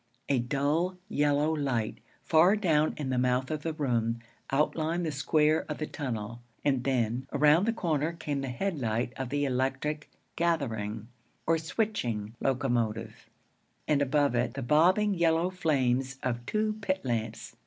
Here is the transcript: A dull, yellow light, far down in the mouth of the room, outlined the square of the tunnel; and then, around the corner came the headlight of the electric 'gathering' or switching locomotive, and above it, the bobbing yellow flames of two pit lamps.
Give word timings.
A 0.29 0.39
dull, 0.39 0.97
yellow 1.09 1.53
light, 1.55 1.99
far 2.23 2.55
down 2.55 2.95
in 2.97 3.11
the 3.11 3.19
mouth 3.19 3.51
of 3.51 3.61
the 3.61 3.71
room, 3.73 4.17
outlined 4.49 5.05
the 5.05 5.11
square 5.11 5.63
of 5.69 5.77
the 5.77 5.85
tunnel; 5.85 6.41
and 6.65 6.83
then, 6.83 7.27
around 7.31 7.65
the 7.65 7.71
corner 7.71 8.11
came 8.11 8.41
the 8.41 8.47
headlight 8.47 9.13
of 9.15 9.29
the 9.29 9.45
electric 9.45 10.09
'gathering' 10.35 11.07
or 11.45 11.59
switching 11.59 12.33
locomotive, 12.39 13.29
and 13.87 14.01
above 14.01 14.33
it, 14.33 14.55
the 14.55 14.63
bobbing 14.63 15.13
yellow 15.13 15.51
flames 15.51 16.17
of 16.23 16.43
two 16.47 16.79
pit 16.81 17.05
lamps. 17.05 17.55